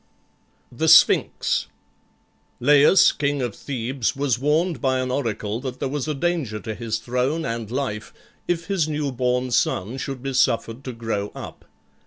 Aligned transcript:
THE 0.71 0.87
SPHINX 0.87 1.67
Laius, 2.59 3.11
king 3.11 3.43
of 3.43 3.53
Thebes, 3.55 4.15
was 4.15 4.39
warned 4.39 4.81
by 4.81 4.97
an 4.99 5.11
oracle 5.11 5.59
that 5.59 5.79
there 5.79 5.87
was 5.87 6.07
danger 6.07 6.59
to 6.59 6.73
his 6.73 6.97
throne 6.97 7.45
and 7.45 7.69
life 7.69 8.11
if 8.47 8.65
his 8.65 8.87
new 8.89 9.11
born 9.11 9.51
son 9.51 9.99
should 9.99 10.23
be 10.23 10.33
suffered 10.33 10.83
to 10.85 10.91
grow 10.93 11.31
up. 11.35 11.65